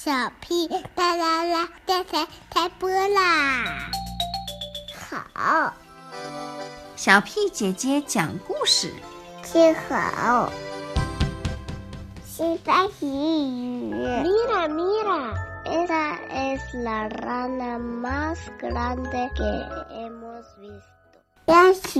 [0.00, 3.90] 小屁哒啦啦，电台开播啦！
[5.10, 5.72] 好，
[6.94, 8.94] 小屁姐姐讲故事。
[9.42, 10.52] 听好，
[12.24, 13.92] 西班牙语。
[14.22, 15.34] Mira, mira,
[15.64, 19.42] esa es la rana más grande que
[19.90, 21.18] hemos visto.
[21.46, 21.98] 练习。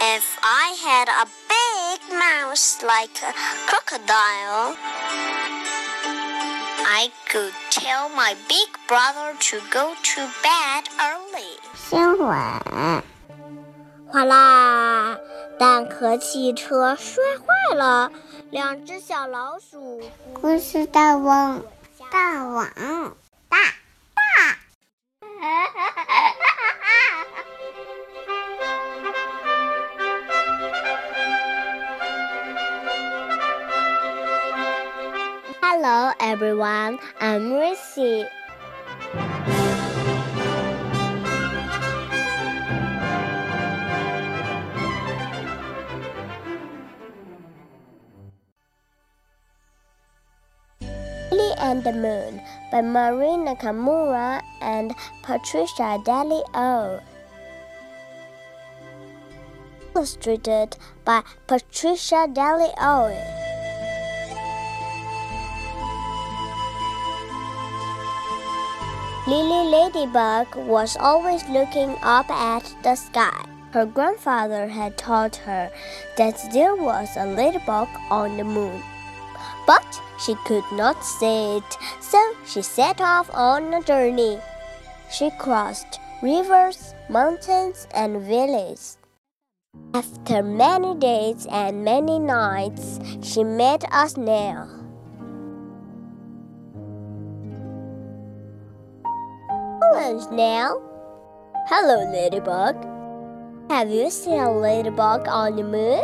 [0.00, 3.34] If I had a big mouse like a
[3.66, 4.76] crocodile,
[7.00, 11.60] I could tell my big brother to go to bed early.
[11.76, 12.28] 新闻。
[14.08, 15.16] 哗啦！
[15.60, 18.10] 蛋壳汽车摔坏了，
[18.50, 20.02] 两只小老鼠。
[20.40, 21.62] 故事大王，
[22.10, 23.16] 大王，
[36.28, 37.52] everyone, I'm.
[37.52, 38.28] Lily
[51.56, 57.00] and the Moon by Marie Nakamura and Patricia Daly O.
[59.96, 63.37] Illustrated by Patricia Daly O.
[69.28, 73.44] Lily Ladybug was always looking up at the sky.
[73.72, 75.70] Her grandfather had taught her
[76.16, 78.82] that there was a ladybug on the moon.
[79.66, 79.84] But
[80.18, 84.38] she could not see it, so she set off on a journey.
[85.12, 88.96] She crossed rivers, mountains, and valleys.
[89.92, 94.77] After many days and many nights, she met a snail.
[100.16, 100.80] Snail.
[101.66, 102.74] Hello, ladybug.
[103.68, 106.00] Have you seen a ladybug on the moon?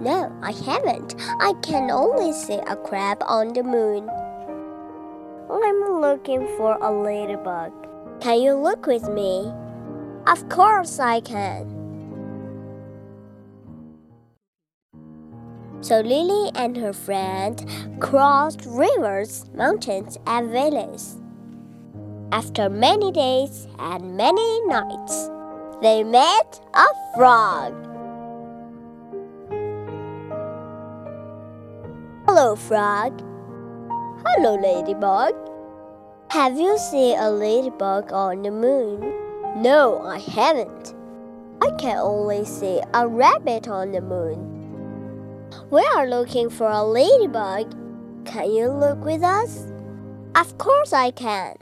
[0.00, 1.14] No, I haven't.
[1.40, 4.10] I can only see a crab on the moon.
[5.48, 7.70] I'm looking for a ladybug.
[8.20, 9.52] Can you look with me?
[10.26, 11.72] Of course I can.
[15.82, 17.64] So Lily and her friend
[18.00, 21.20] crossed rivers, mountains, and valleys.
[22.36, 25.30] After many days and many nights,
[25.80, 26.84] they met a
[27.16, 27.72] frog.
[32.26, 33.22] Hello, frog.
[34.26, 35.32] Hello, ladybug.
[36.28, 39.00] Have you seen a ladybug on the moon?
[39.56, 40.94] No, I haven't.
[41.62, 45.48] I can only see a rabbit on the moon.
[45.70, 47.72] We are looking for a ladybug.
[48.26, 49.72] Can you look with us?
[50.34, 51.56] Of course I can.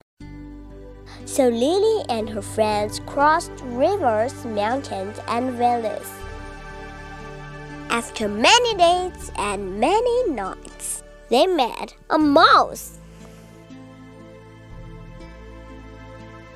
[1.25, 6.11] So Lily and her friends crossed rivers, mountains, and valleys.
[7.91, 12.99] After many days and many nights, they met a mouse.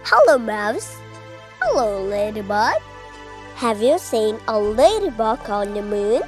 [0.04, 0.96] Hello, mouse.
[1.60, 2.80] Hello, ladybug.
[3.56, 6.22] Have you seen a ladybug on the moon?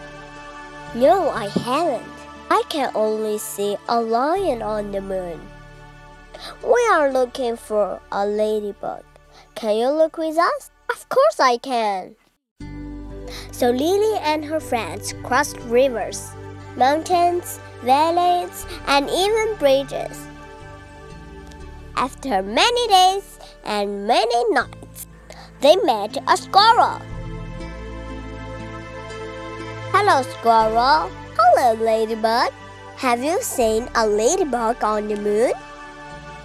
[0.94, 2.02] No, I haven't.
[2.50, 5.40] I can only see a lion on the moon.
[6.62, 9.04] We are looking for a ladybug.
[9.54, 10.70] Can you look with us?
[10.90, 12.16] Of course I can.
[13.52, 16.32] So Lily and her friends crossed rivers,
[16.76, 20.26] mountains, valleys, and even bridges.
[21.96, 25.06] After many days and many nights,
[25.60, 27.00] they met a squirrel.
[29.92, 31.10] Hello, squirrel.
[31.36, 32.52] Hello, ladybug.
[32.96, 35.52] Have you seen a ladybug on the moon?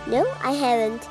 [0.07, 1.09] No, I haven't.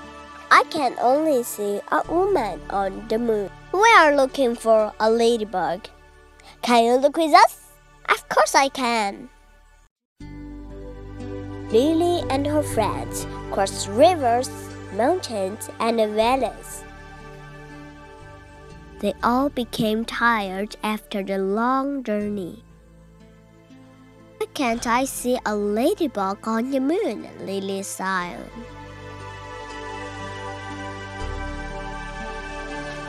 [0.51, 3.51] I can only see a woman on the moon.
[3.73, 5.89] We are looking for a ladybug.
[6.63, 7.73] Can you look with us?
[8.09, 9.29] Of course I can.
[11.73, 14.49] Lily and her friends crossed rivers,
[14.95, 16.85] mountains, and valleys.
[19.01, 22.63] They all became tired after the long journey.
[24.39, 27.29] Why can't I see a ladybug on the moon?
[27.45, 28.39] Lily sighed.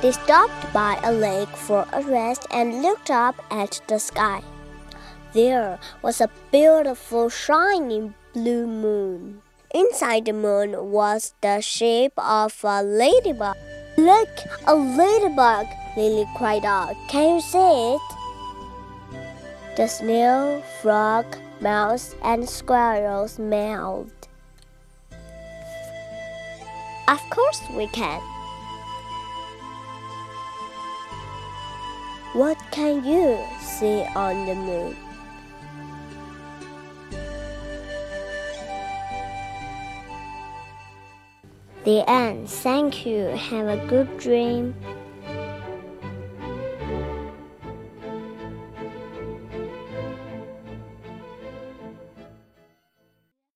[0.06, 4.44] They stopped by a lake for a rest and looked up at the sky.
[5.34, 9.42] There was a beautiful shining blue moon.
[9.74, 13.58] Inside the moon was the shape of a ladybug.
[13.98, 14.30] Look,
[14.68, 15.66] a ladybug!
[15.98, 16.94] Lily cried out.
[17.10, 18.02] Can you see it?
[19.76, 21.26] The snail, frog,
[21.60, 24.14] mouse and squirrels smiled.
[27.08, 28.22] Of course we can.
[32.36, 34.94] What can you see on the moon?
[41.86, 42.50] The end.
[42.50, 43.28] Thank you.
[43.28, 44.76] Have a good dream.